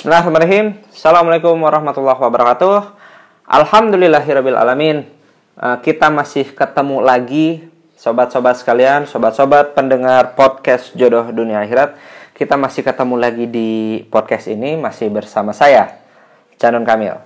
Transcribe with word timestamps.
Bismillahirrahmanirrahim. 0.00 0.80
Assalamualaikum 0.96 1.60
warahmatullahi 1.60 2.16
wabarakatuh. 2.24 2.96
Alhamdulillahirabbil 3.44 4.56
alamin. 4.56 5.04
Eh, 5.60 5.76
kita 5.84 6.08
masih 6.08 6.56
ketemu 6.56 7.04
lagi 7.04 7.68
sobat-sobat 8.00 8.56
sekalian, 8.56 9.04
sobat-sobat 9.04 9.76
pendengar 9.76 10.32
podcast 10.40 10.96
Jodoh 10.96 11.28
Dunia 11.36 11.60
Akhirat. 11.60 12.00
Kita 12.32 12.56
masih 12.56 12.80
ketemu 12.80 13.20
lagi 13.20 13.44
di 13.44 14.00
podcast 14.08 14.48
ini 14.48 14.72
masih 14.80 15.12
bersama 15.12 15.52
saya, 15.52 16.00
Canon 16.56 16.88
Kamil. 16.88 17.20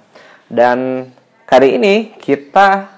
Dan 0.51 1.15
kali 1.47 1.79
ini 1.79 2.11
kita 2.19 2.91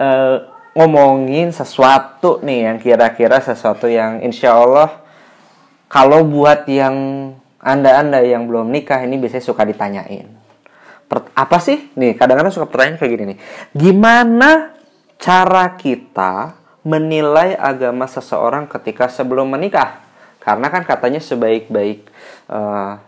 uh, 0.00 0.36
ngomongin 0.72 1.52
sesuatu 1.52 2.40
nih 2.40 2.64
yang 2.64 2.80
kira-kira 2.80 3.44
sesuatu 3.44 3.92
yang 3.92 4.24
insya 4.24 4.56
Allah 4.56 5.04
kalau 5.92 6.24
buat 6.24 6.64
yang 6.64 6.96
anda-anda 7.58 8.22
yang 8.22 8.46
belum 8.46 8.70
nikah 8.70 9.02
ini 9.02 9.18
biasanya 9.18 9.44
suka 9.44 9.66
ditanyain. 9.66 10.30
Per, 11.08 11.18
apa 11.34 11.58
sih? 11.58 11.90
Nih, 11.98 12.14
kadang-kadang 12.14 12.54
suka 12.54 12.68
pertanyaan 12.70 12.98
kayak 13.00 13.12
gini 13.16 13.24
nih. 13.34 13.38
Gimana 13.74 14.76
cara 15.18 15.74
kita 15.74 16.54
menilai 16.86 17.58
agama 17.58 18.06
seseorang 18.06 18.70
ketika 18.70 19.10
sebelum 19.10 19.50
menikah? 19.50 20.04
Karena 20.38 20.70
kan 20.70 20.86
katanya 20.86 21.18
sebaik-baik 21.18 22.06
uh, 22.48 23.00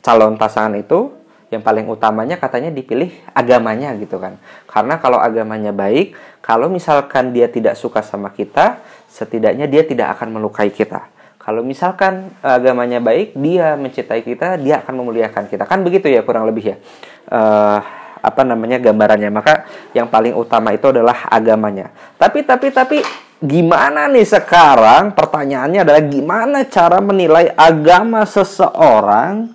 calon 0.00 0.38
pasangan 0.38 0.78
itu 0.78 1.18
yang 1.48 1.64
paling 1.64 1.88
utamanya 1.88 2.36
katanya 2.36 2.68
dipilih 2.68 3.08
agamanya 3.32 3.96
gitu 3.96 4.20
kan. 4.20 4.36
Karena 4.68 5.00
kalau 5.00 5.16
agamanya 5.16 5.72
baik, 5.72 6.12
kalau 6.44 6.68
misalkan 6.68 7.32
dia 7.32 7.48
tidak 7.48 7.74
suka 7.74 8.04
sama 8.04 8.30
kita, 8.30 8.84
setidaknya 9.08 9.64
dia 9.64 9.82
tidak 9.82 10.16
akan 10.16 10.38
melukai 10.38 10.68
kita. 10.68 11.08
Kalau 11.48 11.64
misalkan 11.64 12.28
agamanya 12.44 13.00
baik, 13.00 13.32
dia 13.32 13.72
mencintai 13.72 14.20
kita, 14.20 14.60
dia 14.60 14.84
akan 14.84 15.00
memuliakan 15.00 15.48
kita. 15.48 15.64
Kan 15.64 15.80
begitu 15.80 16.12
ya 16.12 16.20
kurang 16.20 16.44
lebih 16.44 16.76
ya. 16.76 16.76
Uh, 17.24 17.80
apa 18.20 18.44
namanya 18.44 18.76
gambarannya. 18.76 19.32
Maka 19.32 19.64
yang 19.96 20.12
paling 20.12 20.36
utama 20.36 20.76
itu 20.76 20.92
adalah 20.92 21.24
agamanya. 21.32 21.88
Tapi 22.20 22.44
tapi 22.44 22.68
tapi 22.68 23.00
gimana 23.40 24.12
nih 24.12 24.28
sekarang? 24.28 25.16
Pertanyaannya 25.16 25.88
adalah 25.88 26.04
gimana 26.04 26.68
cara 26.68 27.00
menilai 27.00 27.48
agama 27.56 28.28
seseorang 28.28 29.48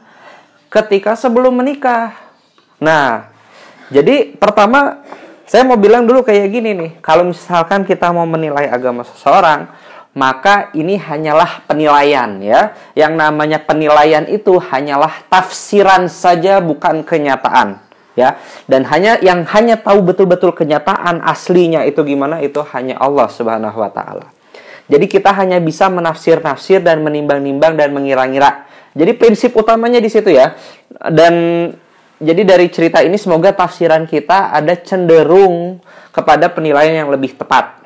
ketika 0.74 1.14
sebelum 1.14 1.54
menikah? 1.62 2.10
Nah, 2.82 3.30
jadi 3.94 4.34
pertama 4.34 5.06
saya 5.46 5.62
mau 5.62 5.78
bilang 5.78 6.10
dulu 6.10 6.26
kayak 6.26 6.50
gini 6.50 6.74
nih. 6.74 6.92
Kalau 7.06 7.30
misalkan 7.30 7.86
kita 7.86 8.10
mau 8.10 8.26
menilai 8.26 8.66
agama 8.66 9.06
seseorang, 9.06 9.70
maka 10.14 10.70
ini 10.78 10.98
hanyalah 11.02 11.66
penilaian 11.66 12.38
ya. 12.40 12.78
Yang 12.94 13.14
namanya 13.18 13.60
penilaian 13.62 14.26
itu 14.30 14.62
hanyalah 14.62 15.26
tafsiran 15.28 16.06
saja 16.06 16.62
bukan 16.62 17.02
kenyataan 17.02 17.82
ya. 18.14 18.38
Dan 18.70 18.86
hanya 18.90 19.18
yang 19.20 19.44
hanya 19.50 19.82
tahu 19.82 20.06
betul-betul 20.06 20.54
kenyataan 20.54 21.22
aslinya 21.26 21.82
itu 21.90 22.06
gimana 22.06 22.40
itu 22.46 22.62
hanya 22.74 23.02
Allah 23.02 23.28
Subhanahu 23.28 23.78
wa 23.78 23.90
taala. 23.90 24.30
Jadi 24.86 25.10
kita 25.10 25.34
hanya 25.34 25.58
bisa 25.58 25.90
menafsir-nafsir 25.90 26.84
dan 26.86 27.02
menimbang-nimbang 27.02 27.74
dan 27.74 27.90
mengira-ngira. 27.96 28.70
Jadi 28.94 29.12
prinsip 29.18 29.58
utamanya 29.58 29.98
di 29.98 30.10
situ 30.12 30.30
ya. 30.30 30.54
Dan 31.10 31.66
jadi 32.22 32.42
dari 32.46 32.70
cerita 32.70 33.02
ini 33.02 33.18
semoga 33.18 33.50
tafsiran 33.50 34.06
kita 34.06 34.54
ada 34.54 34.78
cenderung 34.78 35.82
kepada 36.14 36.54
penilaian 36.54 37.04
yang 37.04 37.10
lebih 37.10 37.34
tepat 37.34 37.83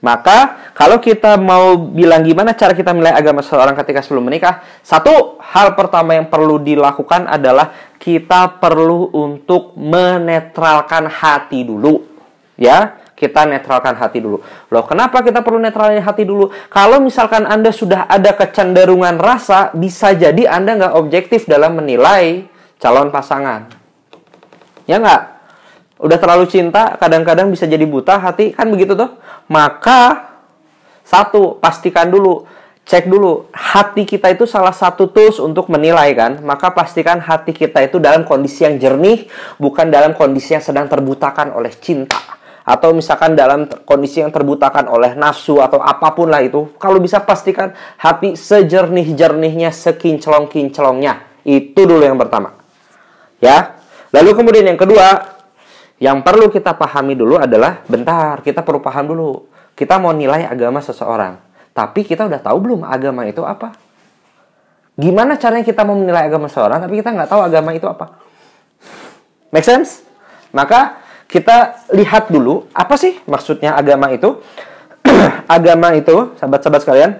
maka 0.00 0.72
kalau 0.72 0.96
kita 0.96 1.36
mau 1.36 1.76
bilang 1.76 2.24
gimana 2.24 2.56
cara 2.56 2.72
kita 2.72 2.96
menilai 2.96 3.12
agama 3.12 3.44
seseorang 3.44 3.76
ketika 3.76 4.00
sebelum 4.00 4.32
menikah, 4.32 4.64
satu 4.80 5.36
hal 5.44 5.76
pertama 5.76 6.16
yang 6.16 6.32
perlu 6.32 6.56
dilakukan 6.56 7.28
adalah 7.28 7.92
kita 8.00 8.56
perlu 8.56 9.12
untuk 9.12 9.76
menetralkan 9.76 11.04
hati 11.04 11.68
dulu. 11.68 12.00
Ya, 12.56 12.96
kita 13.12 13.44
netralkan 13.44 13.92
hati 14.00 14.24
dulu. 14.24 14.40
Loh, 14.72 14.84
kenapa 14.88 15.20
kita 15.20 15.44
perlu 15.44 15.60
netralkan 15.60 16.00
hati 16.00 16.24
dulu? 16.24 16.48
Kalau 16.72 17.04
misalkan 17.04 17.44
Anda 17.44 17.68
sudah 17.68 18.08
ada 18.08 18.32
kecenderungan 18.32 19.20
rasa, 19.20 19.76
bisa 19.76 20.16
jadi 20.16 20.48
Anda 20.48 20.80
nggak 20.80 20.94
objektif 20.96 21.44
dalam 21.44 21.76
menilai 21.76 22.48
calon 22.80 23.12
pasangan. 23.12 23.68
Ya 24.88 24.96
nggak? 24.96 25.22
Udah 26.00 26.16
terlalu 26.16 26.48
cinta, 26.48 26.96
kadang-kadang 26.96 27.52
bisa 27.52 27.68
jadi 27.68 27.84
buta 27.84 28.16
hati, 28.16 28.56
kan 28.56 28.72
begitu 28.72 28.96
tuh? 28.96 29.20
Maka 29.52 30.32
satu, 31.04 31.60
pastikan 31.60 32.08
dulu, 32.08 32.48
cek 32.88 33.04
dulu 33.04 33.52
hati 33.52 34.08
kita 34.08 34.32
itu 34.32 34.48
salah 34.48 34.72
satu 34.72 35.12
tools 35.12 35.36
untuk 35.36 35.68
menilai 35.68 36.16
kan. 36.16 36.40
Maka 36.40 36.72
pastikan 36.72 37.20
hati 37.20 37.52
kita 37.52 37.84
itu 37.84 38.00
dalam 38.00 38.24
kondisi 38.24 38.64
yang 38.64 38.80
jernih, 38.80 39.28
bukan 39.60 39.92
dalam 39.92 40.16
kondisi 40.16 40.56
yang 40.56 40.64
sedang 40.64 40.88
terbutakan 40.88 41.52
oleh 41.52 41.70
cinta 41.76 42.16
atau 42.60 42.94
misalkan 42.94 43.34
dalam 43.34 43.66
kondisi 43.82 44.22
yang 44.22 44.30
terbutakan 44.30 44.86
oleh 44.86 45.18
nafsu 45.18 45.58
atau 45.58 45.82
apa 45.82 46.14
pun 46.14 46.30
lah 46.30 46.38
itu, 46.44 46.70
kalau 46.78 47.02
bisa 47.02 47.18
pastikan 47.18 47.74
hati 47.98 48.38
sejernih-jernihnya, 48.38 49.74
sekinclong-kinclongnya. 49.74 51.42
Itu 51.42 51.88
dulu 51.88 52.04
yang 52.04 52.20
pertama. 52.20 52.54
Ya. 53.42 53.80
Lalu 54.14 54.30
kemudian 54.38 54.66
yang 54.70 54.78
kedua, 54.78 55.39
yang 56.00 56.24
perlu 56.24 56.48
kita 56.48 56.72
pahami 56.80 57.12
dulu 57.12 57.36
adalah 57.36 57.84
bentar, 57.84 58.40
kita 58.40 58.64
perlu 58.64 58.80
paham 58.80 59.12
dulu. 59.12 59.30
Kita 59.76 60.00
mau 60.00 60.16
nilai 60.16 60.48
agama 60.48 60.80
seseorang. 60.80 61.36
Tapi 61.76 62.08
kita 62.08 62.24
udah 62.24 62.40
tahu 62.40 62.56
belum 62.56 62.80
agama 62.88 63.28
itu 63.28 63.44
apa? 63.44 63.76
Gimana 64.96 65.36
caranya 65.36 65.64
kita 65.64 65.84
mau 65.84 65.96
menilai 65.96 66.28
agama 66.28 66.48
seseorang 66.48 66.84
tapi 66.84 67.00
kita 67.00 67.08
nggak 67.14 67.30
tahu 67.30 67.40
agama 67.40 67.70
itu 67.72 67.88
apa? 67.88 68.20
Make 69.52 69.64
sense? 69.64 70.04
Maka 70.52 71.00
kita 71.30 71.86
lihat 71.94 72.28
dulu 72.28 72.68
apa 72.72 72.96
sih 72.96 73.20
maksudnya 73.28 73.76
agama 73.76 74.12
itu? 74.12 74.40
agama 75.48 75.96
itu, 75.96 76.36
sahabat-sahabat 76.36 76.80
sekalian, 76.84 77.10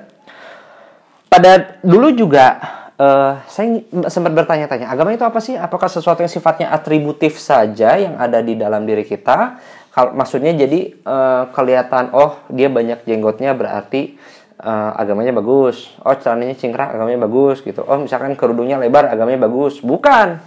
pada 1.32 1.80
dulu 1.80 2.12
juga 2.12 2.60
uh, 3.00 3.40
saya 3.48 3.80
sempat 4.12 4.36
bertanya-tanya, 4.36 4.92
agama 4.92 5.16
itu 5.16 5.24
apa 5.24 5.40
sih? 5.40 5.56
Apakah 5.56 5.88
sesuatu 5.88 6.20
yang 6.20 6.28
sifatnya 6.28 6.68
atributif 6.68 7.40
saja 7.40 7.96
yang 7.96 8.20
ada 8.20 8.44
di 8.44 8.60
dalam 8.60 8.84
diri 8.84 9.08
kita? 9.08 9.56
Kalau 9.90 10.14
maksudnya 10.14 10.54
jadi 10.54 10.94
uh, 11.02 11.50
kelihatan 11.50 12.14
oh 12.14 12.46
dia 12.46 12.70
banyak 12.70 13.02
jenggotnya 13.08 13.56
berarti 13.58 14.14
uh, 14.62 14.94
agamanya 14.94 15.34
bagus. 15.34 15.90
Oh 16.06 16.14
celananya 16.14 16.54
cingkrang 16.54 16.94
agamanya 16.94 17.26
bagus 17.26 17.58
gitu. 17.64 17.82
Oh 17.82 17.98
misalkan 17.98 18.38
kerudungnya 18.38 18.78
lebar 18.78 19.10
agamanya 19.10 19.50
bagus. 19.50 19.82
Bukan. 19.82 20.38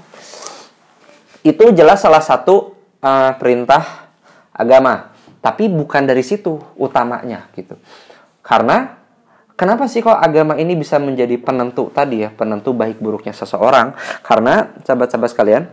Itu 1.44 1.76
jelas 1.76 2.00
salah 2.00 2.24
satu 2.24 2.72
uh, 3.04 3.36
perintah 3.36 4.08
agama. 4.56 5.12
Tapi 5.44 5.68
bukan 5.68 6.08
dari 6.08 6.24
situ 6.24 6.56
utamanya 6.80 7.52
gitu. 7.52 7.76
Karena 8.40 9.03
Kenapa 9.54 9.86
sih 9.86 10.02
kok 10.02 10.18
agama 10.18 10.58
ini 10.58 10.74
bisa 10.74 10.98
menjadi 10.98 11.38
penentu 11.38 11.94
tadi 11.94 12.26
ya, 12.26 12.34
penentu 12.34 12.74
baik 12.74 12.98
buruknya 12.98 13.38
seseorang? 13.38 13.94
Karena 14.26 14.74
sahabat-sahabat 14.82 15.30
sekalian, 15.30 15.64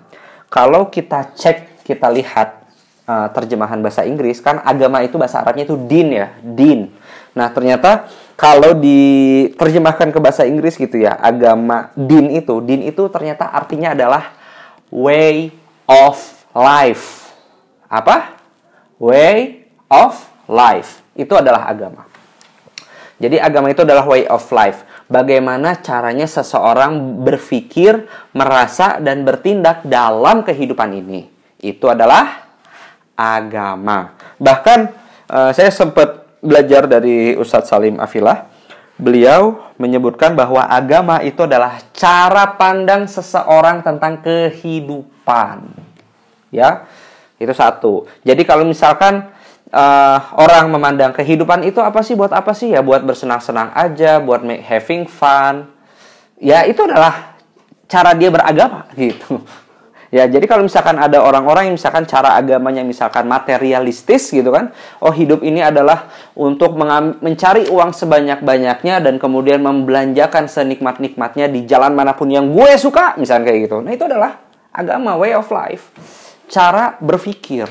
kalau 0.53 0.93
kita 0.93 1.33
cek, 1.33 1.81
kita 1.89 2.13
lihat 2.13 2.69
uh, 3.09 3.33
terjemahan 3.33 3.81
bahasa 3.81 4.05
Inggris, 4.05 4.45
kan 4.45 4.61
agama 4.61 5.01
itu 5.01 5.17
bahasa 5.17 5.41
Arabnya 5.41 5.65
itu 5.65 5.81
din 5.81 6.13
ya, 6.13 6.29
din. 6.45 6.93
Nah 7.33 7.49
ternyata 7.57 8.05
kalau 8.37 8.77
diterjemahkan 8.77 10.13
ke 10.13 10.19
bahasa 10.21 10.45
Inggris 10.45 10.77
gitu 10.77 11.01
ya, 11.01 11.17
agama 11.17 11.89
din 11.97 12.37
itu, 12.37 12.61
din 12.61 12.85
itu 12.85 13.09
ternyata 13.09 13.49
artinya 13.49 13.97
adalah 13.97 14.37
way 14.93 15.57
of 15.89 16.21
life. 16.53 17.33
Apa? 17.89 18.37
Way 19.01 19.65
of 19.89 20.21
life. 20.45 21.01
Itu 21.17 21.33
adalah 21.39 21.65
agama. 21.65 22.10
Jadi 23.21 23.37
agama 23.37 23.69
itu 23.69 23.85
adalah 23.85 24.09
way 24.09 24.25
of 24.33 24.43
life. 24.49 24.81
Bagaimana 25.05 25.77
caranya 25.85 26.25
seseorang 26.25 27.21
berpikir, 27.21 28.09
merasa, 28.33 28.97
dan 28.97 29.29
bertindak 29.29 29.85
dalam 29.85 30.41
kehidupan 30.41 30.97
ini. 30.97 31.29
Itu 31.61 31.93
adalah 31.93 32.49
agama. 33.13 34.17
Bahkan 34.41 34.79
uh, 35.29 35.51
saya 35.53 35.69
sempat 35.69 36.25
belajar 36.41 36.89
dari 36.89 37.37
Ustadz 37.37 37.69
Salim 37.69 38.01
Afilah. 38.01 38.49
Beliau 38.97 39.73
menyebutkan 39.77 40.37
bahwa 40.37 40.65
agama 40.65 41.21
itu 41.21 41.45
adalah 41.45 41.81
cara 41.93 42.57
pandang 42.57 43.05
seseorang 43.05 43.85
tentang 43.85 44.21
kehidupan. 44.21 45.73
Ya, 46.53 46.89
itu 47.41 47.53
satu. 47.53 48.05
Jadi 48.25 48.45
kalau 48.45 48.69
misalkan 48.69 49.29
uh, 49.75 50.19
orang 50.39 50.71
memandang 50.71 51.15
kehidupan 51.15 51.67
itu 51.67 51.79
apa 51.83 52.03
sih 52.03 52.15
buat 52.15 52.31
apa 52.35 52.53
sih 52.55 52.75
ya 52.75 52.83
buat 52.83 53.03
bersenang-senang 53.03 53.75
aja 53.75 54.19
buat 54.23 54.43
make, 54.43 54.63
having 54.63 55.07
fun 55.07 55.71
ya 56.39 56.67
itu 56.67 56.83
adalah 56.87 57.39
cara 57.91 58.15
dia 58.15 58.31
beragama 58.31 58.87
gitu 58.99 59.43
Ya, 60.11 60.27
jadi 60.27 60.43
kalau 60.51 60.67
misalkan 60.67 60.99
ada 60.99 61.23
orang-orang 61.23 61.71
yang 61.71 61.79
misalkan 61.79 62.03
cara 62.03 62.35
agamanya 62.35 62.83
misalkan 62.83 63.31
materialistis 63.31 64.35
gitu 64.35 64.51
kan, 64.51 64.75
oh 64.99 65.15
hidup 65.15 65.39
ini 65.47 65.63
adalah 65.63 66.11
untuk 66.35 66.75
mencari 67.23 67.71
uang 67.71 67.95
sebanyak-banyaknya 67.95 69.07
dan 69.07 69.23
kemudian 69.23 69.63
membelanjakan 69.63 70.51
senikmat-nikmatnya 70.51 71.47
di 71.47 71.63
jalan 71.63 71.95
mana 71.95 72.19
pun 72.19 72.27
yang 72.27 72.51
gue 72.51 72.75
suka, 72.75 73.15
misalnya 73.23 73.55
kayak 73.55 73.71
gitu. 73.71 73.79
Nah, 73.87 73.95
itu 73.95 74.03
adalah 74.03 74.43
agama, 74.75 75.15
way 75.15 75.31
of 75.31 75.47
life. 75.55 75.95
Cara 76.51 76.99
berpikir. 76.99 77.71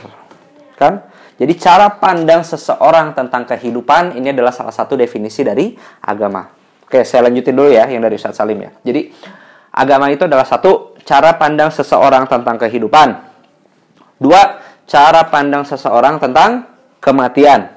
Kan? 0.79 1.03
Jadi 1.39 1.53
cara 1.55 1.87
pandang 1.95 2.43
seseorang 2.43 3.15
tentang 3.15 3.47
kehidupan 3.47 4.19
ini 4.19 4.35
adalah 4.35 4.51
salah 4.51 4.75
satu 4.75 4.99
definisi 4.99 5.39
dari 5.39 5.71
agama. 6.03 6.43
Oke, 6.83 7.07
saya 7.07 7.31
lanjutin 7.31 7.55
dulu 7.55 7.71
ya 7.71 7.87
yang 7.87 8.03
dari 8.03 8.19
Ustaz 8.19 8.35
Salim 8.35 8.59
ya. 8.59 8.75
Jadi 8.83 9.07
agama 9.71 10.11
itu 10.11 10.27
adalah 10.27 10.43
satu 10.43 10.99
cara 11.07 11.39
pandang 11.39 11.71
seseorang 11.71 12.27
tentang 12.27 12.59
kehidupan. 12.59 13.09
Dua, 14.19 14.59
cara 14.83 15.23
pandang 15.31 15.63
seseorang 15.63 16.19
tentang 16.19 16.67
kematian. 16.99 17.71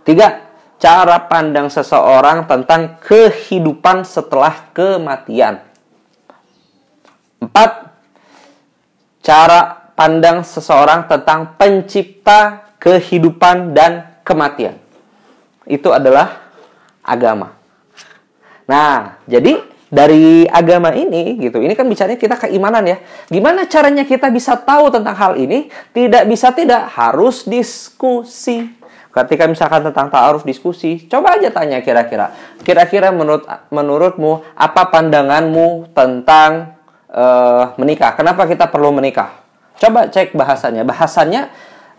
Tiga, 0.00 0.48
cara 0.80 1.28
pandang 1.28 1.68
seseorang 1.68 2.48
tentang 2.48 2.96
kehidupan 3.04 4.08
setelah 4.08 4.72
kematian. 4.72 5.60
Empat, 7.36 7.70
cara 9.20 9.92
pandang 9.92 10.40
seseorang 10.40 11.04
tentang 11.04 11.52
pencipta 11.60 12.63
kehidupan 12.84 13.72
dan 13.72 14.20
kematian. 14.20 14.76
Itu 15.64 15.88
adalah 15.96 16.44
agama. 17.00 17.56
Nah, 18.68 19.16
jadi 19.24 19.56
dari 19.88 20.44
agama 20.50 20.90
ini 20.92 21.38
gitu. 21.38 21.62
Ini 21.62 21.72
kan 21.72 21.88
bicaranya 21.88 22.20
kita 22.20 22.36
keimanan 22.36 22.84
ya. 22.84 22.98
Gimana 23.32 23.64
caranya 23.70 24.04
kita 24.04 24.28
bisa 24.28 24.58
tahu 24.60 24.92
tentang 24.92 25.16
hal 25.16 25.32
ini? 25.40 25.72
Tidak 25.96 26.28
bisa 26.28 26.52
tidak 26.52 26.92
harus 26.92 27.48
diskusi. 27.48 28.68
Ketika 29.14 29.46
misalkan 29.46 29.86
tentang 29.86 30.10
ta'aruf 30.10 30.42
diskusi, 30.42 31.06
coba 31.06 31.38
aja 31.38 31.46
tanya 31.54 31.78
kira-kira. 31.78 32.34
Kira-kira 32.66 33.14
menurut 33.14 33.46
menurutmu 33.70 34.42
apa 34.58 34.90
pandanganmu 34.90 35.94
tentang 35.94 36.74
uh, 37.14 37.70
menikah? 37.78 38.18
Kenapa 38.18 38.42
kita 38.50 38.66
perlu 38.66 38.90
menikah? 38.90 39.38
Coba 39.78 40.10
cek 40.10 40.34
bahasanya. 40.34 40.82
Bahasanya 40.82 41.46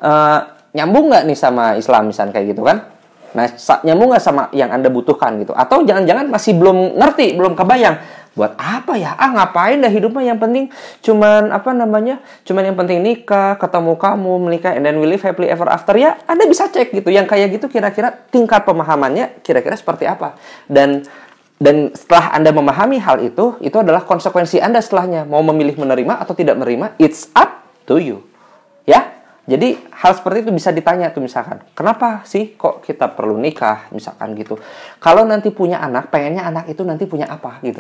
uh, 0.03 0.54
nyambung 0.75 1.07
nggak 1.07 1.23
nih 1.23 1.37
sama 1.39 1.79
Islam 1.79 2.11
misalnya 2.11 2.35
kayak 2.35 2.47
gitu 2.51 2.61
kan? 2.67 2.91
Nah, 3.35 3.51
nyambung 3.83 4.11
nggak 4.11 4.23
sama 4.23 4.47
yang 4.51 4.71
Anda 4.71 4.91
butuhkan 4.91 5.39
gitu? 5.39 5.55
Atau 5.55 5.87
jangan-jangan 5.87 6.27
masih 6.27 6.55
belum 6.55 6.99
ngerti, 6.99 7.35
belum 7.35 7.55
kebayang. 7.55 7.95
Buat 8.35 8.59
apa 8.59 8.99
ya? 8.99 9.15
Ah, 9.15 9.31
ngapain 9.31 9.79
dah 9.79 9.87
hidupnya 9.87 10.35
yang 10.35 10.39
penting 10.39 10.67
cuman 10.99 11.55
apa 11.55 11.71
namanya? 11.71 12.19
Cuman 12.43 12.67
yang 12.67 12.75
penting 12.75 12.99
nikah, 12.99 13.55
ketemu 13.55 13.95
kamu, 13.95 14.33
menikah, 14.43 14.75
and 14.75 14.83
then 14.83 14.99
we 14.99 15.07
live 15.07 15.23
happily 15.23 15.47
ever 15.47 15.67
after 15.71 15.95
ya. 15.95 16.19
Anda 16.27 16.43
bisa 16.43 16.67
cek 16.67 16.91
gitu. 16.91 17.07
Yang 17.07 17.31
kayak 17.31 17.47
gitu 17.55 17.71
kira-kira 17.71 18.11
tingkat 18.11 18.67
pemahamannya 18.67 19.39
kira-kira 19.39 19.79
seperti 19.79 20.03
apa. 20.03 20.35
Dan 20.67 21.07
dan 21.55 21.95
setelah 21.95 22.35
Anda 22.35 22.51
memahami 22.51 22.99
hal 22.99 23.23
itu, 23.23 23.55
itu 23.63 23.77
adalah 23.79 24.03
konsekuensi 24.03 24.59
Anda 24.59 24.83
setelahnya. 24.83 25.23
Mau 25.23 25.39
memilih 25.39 25.79
menerima 25.79 26.19
atau 26.19 26.35
tidak 26.35 26.59
menerima, 26.59 26.99
it's 26.99 27.31
up 27.31 27.63
to 27.87 27.95
you. 27.95 28.27
Ya, 28.83 29.14
jadi 29.45 29.77
hal 29.93 30.17
seperti 30.17 30.49
itu 30.49 30.51
bisa 30.57 30.73
ditanya 30.73 31.13
tuh 31.13 31.21
misalkan, 31.21 31.61
kenapa 31.77 32.25
sih 32.25 32.57
kok 32.57 32.81
kita 32.81 33.13
perlu 33.13 33.37
nikah 33.37 33.93
misalkan 33.93 34.33
gitu. 34.33 34.57
Kalau 34.97 35.21
nanti 35.21 35.53
punya 35.53 35.77
anak, 35.85 36.09
pengennya 36.09 36.49
anak 36.49 36.65
itu 36.65 36.81
nanti 36.81 37.05
punya 37.05 37.29
apa 37.29 37.61
gitu. 37.61 37.77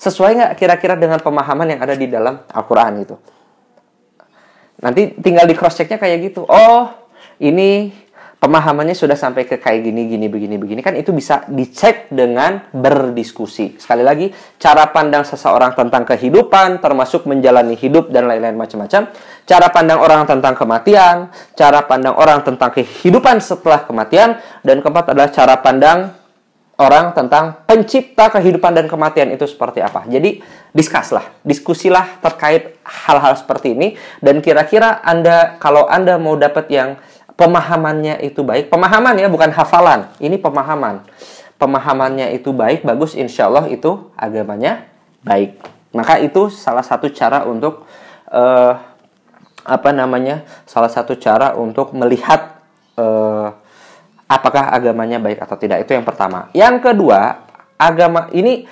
Sesuai 0.00 0.40
nggak 0.40 0.52
kira-kira 0.56 0.96
dengan 0.96 1.20
pemahaman 1.20 1.76
yang 1.76 1.80
ada 1.84 1.92
di 1.92 2.08
dalam 2.08 2.40
Al-Quran 2.48 2.92
gitu. 3.04 3.20
Nanti 4.80 5.12
tinggal 5.20 5.44
di 5.44 5.52
cross 5.52 5.76
checknya 5.76 6.00
kayak 6.00 6.32
gitu. 6.32 6.48
Oh, 6.48 6.88
ini 7.44 7.92
pemahamannya 8.40 8.96
sudah 8.96 9.14
sampai 9.14 9.44
ke 9.44 9.60
kayak 9.60 9.84
gini, 9.84 10.08
gini, 10.08 10.26
begini, 10.32 10.56
begini. 10.56 10.80
Kan 10.80 10.96
itu 10.96 11.12
bisa 11.12 11.44
dicek 11.46 12.08
dengan 12.08 12.72
berdiskusi. 12.72 13.76
Sekali 13.76 14.00
lagi, 14.00 14.32
cara 14.56 14.88
pandang 14.88 15.22
seseorang 15.28 15.76
tentang 15.76 16.08
kehidupan, 16.08 16.80
termasuk 16.80 17.28
menjalani 17.28 17.76
hidup 17.76 18.08
dan 18.08 18.26
lain-lain 18.26 18.56
macam-macam. 18.56 19.12
Cara 19.44 19.66
pandang 19.68 20.00
orang 20.00 20.24
tentang 20.24 20.56
kematian, 20.56 21.28
cara 21.52 21.84
pandang 21.84 22.16
orang 22.16 22.40
tentang 22.40 22.72
kehidupan 22.72 23.44
setelah 23.44 23.84
kematian. 23.84 24.40
Dan 24.64 24.80
keempat 24.80 25.12
adalah 25.12 25.28
cara 25.28 25.60
pandang 25.60 26.16
orang 26.80 27.12
tentang 27.12 27.60
pencipta 27.68 28.32
kehidupan 28.32 28.72
dan 28.72 28.88
kematian 28.88 29.28
itu 29.36 29.44
seperti 29.44 29.84
apa. 29.84 30.08
Jadi, 30.08 30.40
diskuslah, 30.72 31.44
diskusilah 31.44 32.24
terkait 32.24 32.80
hal-hal 32.88 33.36
seperti 33.36 33.76
ini. 33.76 34.00
Dan 34.16 34.40
kira-kira 34.40 35.04
Anda, 35.04 35.60
kalau 35.60 35.84
Anda 35.84 36.16
mau 36.16 36.40
dapat 36.40 36.72
yang 36.72 36.96
pemahamannya 37.40 38.20
itu 38.20 38.44
baik, 38.44 38.68
pemahaman 38.68 39.16
ya 39.16 39.32
bukan 39.32 39.48
hafalan, 39.48 40.12
ini 40.20 40.36
pemahaman. 40.36 41.08
Pemahamannya 41.56 42.36
itu 42.36 42.52
baik, 42.52 42.84
bagus, 42.84 43.16
insya 43.16 43.48
Allah 43.48 43.64
itu 43.72 44.12
agamanya 44.12 44.84
baik. 45.24 45.56
Maka 45.96 46.20
itu 46.20 46.52
salah 46.52 46.84
satu 46.84 47.08
cara 47.08 47.48
untuk 47.48 47.88
uh, 48.28 48.72
apa 49.64 49.90
namanya? 49.92 50.44
Salah 50.68 50.92
satu 50.92 51.16
cara 51.16 51.56
untuk 51.56 51.96
melihat 51.96 52.60
uh, 52.96 53.52
apakah 54.28 54.72
agamanya 54.72 55.20
baik 55.20 55.40
atau 55.40 55.56
tidak. 55.56 55.84
Itu 55.84 55.96
yang 55.96 56.04
pertama. 56.04 56.48
Yang 56.56 56.92
kedua, 56.92 57.44
agama 57.76 58.28
ini 58.32 58.64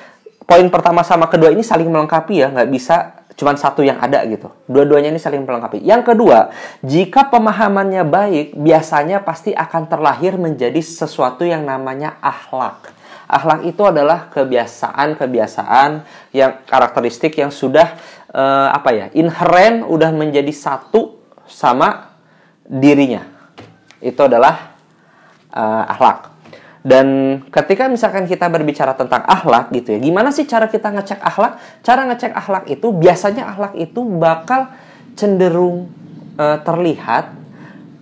poin 0.49 0.65
pertama 0.73 1.05
sama 1.05 1.29
kedua 1.29 1.53
ini 1.53 1.61
saling 1.61 1.89
melengkapi 1.93 2.41
ya, 2.41 2.49
nggak 2.49 2.71
bisa 2.73 3.18
cuma 3.39 3.55
satu 3.55 3.87
yang 3.87 4.03
ada 4.03 4.27
gitu. 4.27 4.51
Dua-duanya 4.67 5.15
ini 5.15 5.23
saling 5.23 5.47
melengkapi. 5.47 5.79
Yang 5.87 6.11
kedua, 6.11 6.51
jika 6.83 7.31
pemahamannya 7.31 8.03
baik, 8.03 8.59
biasanya 8.59 9.23
pasti 9.23 9.55
akan 9.55 9.87
terlahir 9.87 10.35
menjadi 10.35 10.83
sesuatu 10.83 11.47
yang 11.47 11.63
namanya 11.63 12.19
akhlak. 12.19 12.91
Akhlak 13.31 13.63
itu 13.63 13.79
adalah 13.87 14.27
kebiasaan-kebiasaan 14.35 16.03
yang 16.35 16.67
karakteristik 16.67 17.39
yang 17.39 17.55
sudah 17.55 17.95
uh, 18.35 18.75
apa 18.75 18.91
ya, 18.91 19.07
inheren 19.15 19.87
udah 19.87 20.11
menjadi 20.11 20.51
satu 20.51 21.23
sama 21.47 22.19
dirinya. 22.67 23.23
Itu 24.03 24.27
adalah 24.27 24.75
uh, 25.55 25.85
akhlak. 25.95 26.38
Dan 26.87 27.41
ketika 27.51 27.91
misalkan 27.91 28.25
kita 28.31 28.47
berbicara 28.47 28.95
tentang 28.95 29.27
akhlak 29.27 29.75
gitu 29.75 29.95
ya, 29.95 29.99
gimana 29.99 30.31
sih 30.31 30.47
cara 30.47 30.71
kita 30.71 30.95
ngecek 30.95 31.19
akhlak? 31.19 31.59
Cara 31.83 32.07
ngecek 32.07 32.33
akhlak 32.33 32.65
itu 32.71 32.89
biasanya 32.95 33.51
akhlak 33.51 33.75
itu 33.75 34.01
bakal 34.07 34.71
cenderung 35.19 35.91
uh, 36.39 36.63
terlihat 36.63 37.35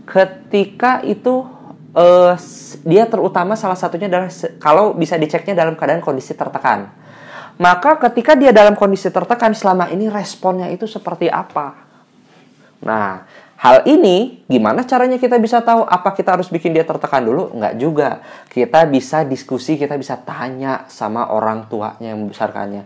ketika 0.04 1.00
itu 1.02 1.48
uh, 1.96 2.36
dia 2.84 3.08
terutama 3.08 3.56
salah 3.56 3.74
satunya 3.74 4.06
adalah 4.06 4.28
kalau 4.60 4.92
bisa 4.92 5.16
diceknya 5.16 5.56
dalam 5.56 5.74
keadaan 5.74 6.04
kondisi 6.04 6.36
tertekan. 6.36 6.92
Maka 7.56 7.96
ketika 7.96 8.36
dia 8.36 8.52
dalam 8.52 8.76
kondisi 8.76 9.08
tertekan 9.08 9.56
selama 9.56 9.88
ini 9.88 10.12
responnya 10.12 10.68
itu 10.68 10.84
seperti 10.84 11.32
apa? 11.32 11.72
Nah, 12.84 13.24
Hal 13.56 13.88
ini 13.88 14.44
gimana 14.44 14.84
caranya 14.84 15.16
kita 15.16 15.40
bisa 15.40 15.64
tahu 15.64 15.88
apa 15.88 16.12
kita 16.12 16.36
harus 16.36 16.52
bikin 16.52 16.76
dia 16.76 16.84
tertekan 16.84 17.24
dulu? 17.24 17.56
Enggak 17.56 17.74
juga. 17.80 18.08
Kita 18.52 18.84
bisa 18.84 19.24
diskusi, 19.24 19.80
kita 19.80 19.96
bisa 19.96 20.20
tanya 20.20 20.84
sama 20.92 21.32
orang 21.32 21.64
tuanya 21.72 22.12
yang 22.12 22.20
membesarkannya. 22.20 22.84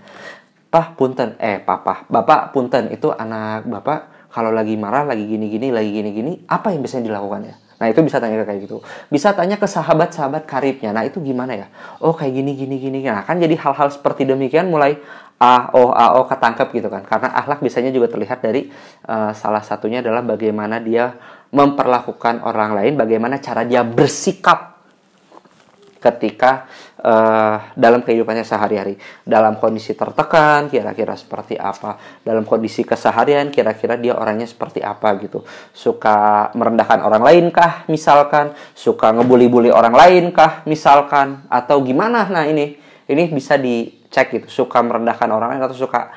Pah 0.70 0.94
punten, 0.94 1.34
eh 1.42 1.58
papa, 1.58 2.06
bapak 2.06 2.54
punten 2.54 2.94
itu 2.94 3.10
anak 3.10 3.66
bapak 3.66 4.30
kalau 4.30 4.54
lagi 4.54 4.78
marah, 4.78 5.02
lagi 5.02 5.26
gini-gini, 5.26 5.74
lagi 5.74 5.90
gini-gini, 5.90 6.46
apa 6.46 6.70
yang 6.70 6.86
bisa 6.86 7.02
dilakukan 7.02 7.50
ya? 7.50 7.56
Nah 7.80 7.88
itu 7.88 8.04
bisa 8.04 8.20
tanya 8.20 8.44
kayak 8.44 8.68
gitu. 8.68 8.84
Bisa 9.08 9.32
tanya 9.32 9.56
ke 9.56 9.64
sahabat-sahabat 9.64 10.44
karibnya. 10.44 10.92
Nah 10.92 11.08
itu 11.08 11.16
gimana 11.24 11.56
ya? 11.56 11.66
Oh 12.04 12.12
kayak 12.12 12.36
gini 12.36 12.52
gini 12.52 12.76
gini. 12.76 12.98
Nah 13.08 13.24
kan 13.24 13.40
jadi 13.40 13.56
hal-hal 13.56 13.88
seperti 13.88 14.28
demikian 14.28 14.68
mulai 14.68 15.00
A 15.40 15.72
O 15.72 15.88
A 15.88 16.20
O 16.20 16.28
ketangkep 16.28 16.68
gitu 16.76 16.92
kan. 16.92 17.08
Karena 17.08 17.32
akhlak 17.32 17.64
biasanya 17.64 17.88
juga 17.88 18.12
terlihat 18.12 18.44
dari 18.44 18.68
uh, 19.08 19.32
salah 19.32 19.64
satunya 19.64 20.04
adalah 20.04 20.20
bagaimana 20.20 20.76
dia 20.76 21.16
memperlakukan 21.50 22.44
orang 22.44 22.76
lain, 22.76 23.00
bagaimana 23.00 23.40
cara 23.40 23.64
dia 23.64 23.80
bersikap 23.80 24.79
ketika 26.00 26.64
uh, 27.04 27.76
dalam 27.76 28.00
kehidupannya 28.00 28.42
sehari-hari. 28.42 28.96
Dalam 29.22 29.60
kondisi 29.60 29.92
tertekan, 29.92 30.72
kira-kira 30.72 31.12
seperti 31.14 31.60
apa. 31.60 32.00
Dalam 32.24 32.48
kondisi 32.48 32.82
keseharian, 32.82 33.52
kira-kira 33.52 34.00
dia 34.00 34.16
orangnya 34.16 34.48
seperti 34.48 34.80
apa 34.80 35.12
gitu. 35.20 35.44
Suka 35.76 36.48
merendahkan 36.56 37.04
orang 37.04 37.20
lain 37.20 37.44
kah, 37.52 37.84
misalkan. 37.92 38.56
Suka 38.72 39.12
ngebully-bully 39.12 39.68
orang 39.68 39.92
lain 39.92 40.24
kah, 40.32 40.64
misalkan. 40.64 41.44
Atau 41.52 41.84
gimana, 41.84 42.26
nah 42.32 42.48
ini. 42.48 42.80
Ini 43.04 43.28
bisa 43.28 43.60
dicek 43.60 44.40
gitu. 44.40 44.64
Suka 44.64 44.80
merendahkan 44.80 45.28
orang 45.28 45.54
lain 45.54 45.62
atau 45.68 45.76
suka 45.76 46.08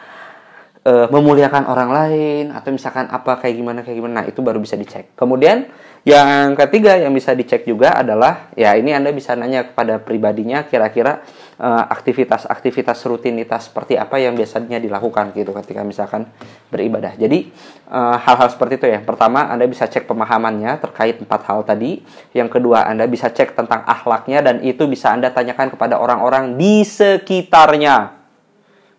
uh, 0.87 1.07
memuliakan 1.09 1.63
orang 1.67 1.89
lain 1.91 2.45
atau 2.51 2.69
misalkan 2.71 3.07
apa 3.09 3.39
kayak 3.39 3.55
gimana 3.55 3.79
kayak 3.81 3.97
gimana 3.97 4.13
nah 4.21 4.25
itu 4.27 4.39
baru 4.43 4.59
bisa 4.59 4.75
dicek 4.75 5.15
kemudian 5.15 5.67
yang 6.03 6.59
ketiga 6.59 6.99
yang 6.99 7.15
bisa 7.15 7.31
dicek 7.31 7.63
juga 7.63 7.95
adalah 7.95 8.51
ya 8.59 8.75
ini 8.75 8.91
anda 8.91 9.07
bisa 9.15 9.39
nanya 9.39 9.71
kepada 9.71 10.03
pribadinya 10.03 10.67
kira-kira 10.67 11.23
uh, 11.63 11.87
aktivitas-aktivitas 11.87 12.99
rutinitas 13.07 13.71
seperti 13.71 13.95
apa 13.95 14.19
yang 14.19 14.35
biasanya 14.35 14.83
dilakukan 14.83 15.31
gitu 15.31 15.55
ketika 15.63 15.79
misalkan 15.87 16.27
beribadah. 16.67 17.15
Jadi 17.15 17.47
hal 17.87 18.19
hal-hal 18.19 18.49
seperti 18.51 18.83
itu 18.83 18.87
ya. 18.91 18.99
Pertama 18.99 19.47
anda 19.47 19.63
bisa 19.63 19.87
cek 19.87 20.03
pemahamannya 20.03 20.75
terkait 20.83 21.23
empat 21.23 21.41
hal 21.47 21.63
tadi. 21.63 22.03
Yang 22.35 22.59
kedua 22.59 22.83
anda 22.83 23.07
bisa 23.07 23.31
cek 23.31 23.55
tentang 23.55 23.87
akhlaknya 23.87 24.43
dan 24.43 24.55
itu 24.59 24.83
bisa 24.91 25.15
anda 25.15 25.31
tanyakan 25.31 25.71
kepada 25.71 26.01
orang-orang 26.03 26.59
di 26.59 26.83
sekitarnya. 26.83 28.19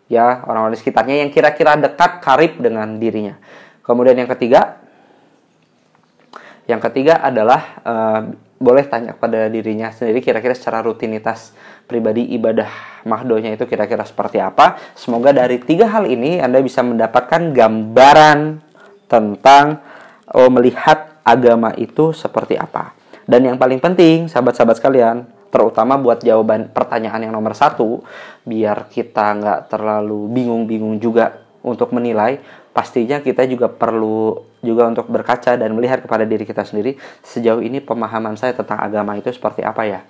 Ya 0.09 0.41
orang-orang 0.49 0.73
di 0.73 0.81
sekitarnya 0.81 1.17
yang 1.21 1.29
kira-kira 1.29 1.77
dekat 1.77 2.25
karib 2.25 2.57
dengan 2.65 2.97
dirinya. 2.97 3.37
Kemudian 3.85 4.17
yang 4.17 4.31
ketiga, 4.33 4.84
yang 6.64 6.80
ketiga 6.80 7.21
adalah 7.21 7.62
uh, 7.85 8.21
boleh 8.56 8.87
tanya 8.88 9.12
kepada 9.12 9.52
dirinya 9.52 9.92
sendiri 9.92 10.25
kira-kira 10.25 10.56
secara 10.56 10.80
rutinitas 10.80 11.52
pribadi 11.85 12.33
ibadah 12.33 13.02
mahdonya 13.04 13.52
itu 13.52 13.68
kira-kira 13.68 14.09
seperti 14.09 14.40
apa. 14.40 14.80
Semoga 14.97 15.37
dari 15.37 15.61
tiga 15.61 15.90
hal 15.92 16.09
ini 16.09 16.40
Anda 16.40 16.64
bisa 16.64 16.80
mendapatkan 16.80 17.52
gambaran 17.52 18.64
tentang 19.04 19.85
oh, 20.33 20.49
melihat 20.49 21.21
agama 21.21 21.76
itu 21.76 22.16
seperti 22.16 22.56
apa. 22.56 22.97
Dan 23.25 23.49
yang 23.49 23.56
paling 23.56 23.80
penting, 23.80 24.28
sahabat-sahabat 24.28 24.76
sekalian, 24.80 25.16
terutama 25.49 25.97
buat 25.97 26.21
jawaban 26.21 26.68
pertanyaan 26.73 27.25
yang 27.25 27.33
nomor 27.33 27.56
satu 27.56 28.04
biar 28.44 28.90
kita 28.92 29.38
nggak 29.40 29.61
terlalu 29.73 30.28
bingung-bingung 30.28 31.00
juga 31.00 31.40
untuk 31.64 31.97
menilai 31.97 32.42
pastinya 32.75 33.23
kita 33.23 33.47
juga 33.47 33.71
perlu 33.71 34.43
juga 34.61 34.90
untuk 34.90 35.07
berkaca 35.07 35.54
dan 35.54 35.71
melihat 35.78 36.02
kepada 36.02 36.26
diri 36.26 36.43
kita 36.43 36.66
sendiri 36.66 36.99
sejauh 37.23 37.62
ini 37.62 37.78
pemahaman 37.78 38.35
saya 38.35 38.52
tentang 38.52 38.83
agama 38.83 39.14
itu 39.14 39.31
seperti 39.31 39.62
apa 39.62 39.87
ya? 39.87 40.00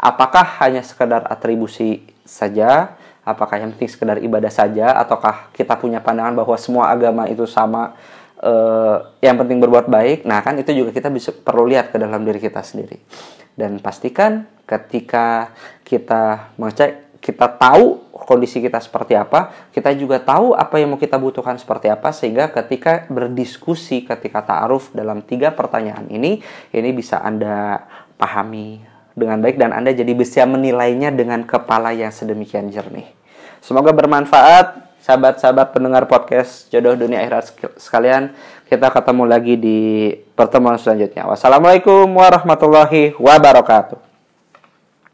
Apakah 0.00 0.64
hanya 0.64 0.80
sekedar 0.80 1.28
atribusi 1.28 2.02
saja? 2.24 2.96
Apakah 3.24 3.60
yang 3.60 3.76
penting 3.76 3.92
sekedar 3.92 4.18
ibadah 4.20 4.50
saja? 4.50 4.96
Ataukah 4.96 5.52
kita 5.52 5.76
punya 5.76 6.00
pandangan 6.00 6.32
bahwa 6.32 6.56
semua 6.56 6.88
agama 6.92 7.28
itu 7.28 7.44
sama 7.44 7.96
uh, 8.40 9.12
yang 9.20 9.36
penting 9.40 9.60
berbuat 9.60 9.88
baik? 9.88 10.24
Nah 10.24 10.40
kan 10.40 10.56
itu 10.56 10.72
juga 10.72 10.92
kita 10.92 11.08
bisa 11.12 11.32
perlu 11.32 11.68
lihat 11.68 11.92
ke 11.92 11.96
dalam 12.00 12.24
diri 12.24 12.40
kita 12.40 12.60
sendiri. 12.64 13.00
Dan 13.54 13.80
pastikan 13.80 14.48
ketika 14.64 15.52
kita 15.84 16.52
mengecek 16.56 17.03
kita 17.24 17.48
tahu 17.56 18.04
kondisi 18.12 18.60
kita 18.60 18.76
seperti 18.84 19.16
apa, 19.16 19.72
kita 19.72 19.96
juga 19.96 20.20
tahu 20.20 20.52
apa 20.52 20.76
yang 20.76 20.92
mau 20.92 21.00
kita 21.00 21.16
butuhkan 21.16 21.56
seperti 21.56 21.88
apa, 21.88 22.12
sehingga 22.12 22.52
ketika 22.52 23.08
berdiskusi, 23.08 24.04
ketika 24.04 24.44
ta'aruf 24.44 24.92
dalam 24.92 25.24
tiga 25.24 25.56
pertanyaan 25.56 26.04
ini, 26.12 26.44
ini 26.76 26.90
bisa 26.92 27.24
Anda 27.24 27.80
pahami 28.20 28.84
dengan 29.16 29.40
baik 29.40 29.56
dan 29.56 29.72
Anda 29.72 29.96
jadi 29.96 30.12
bisa 30.12 30.44
menilainya 30.44 31.08
dengan 31.16 31.48
kepala 31.48 31.96
yang 31.96 32.12
sedemikian 32.12 32.68
jernih. 32.68 33.08
Semoga 33.64 33.96
bermanfaat, 33.96 35.00
sahabat-sahabat 35.00 35.72
pendengar 35.72 36.04
podcast 36.04 36.68
Jodoh 36.68 37.00
Dunia 37.00 37.24
Akhirat 37.24 37.56
sekalian. 37.80 38.36
Kita 38.68 38.92
ketemu 38.92 39.24
lagi 39.24 39.54
di 39.56 40.12
pertemuan 40.36 40.76
selanjutnya. 40.76 41.24
Wassalamualaikum 41.24 42.04
warahmatullahi 42.08 43.16
wabarakatuh. 43.16 44.13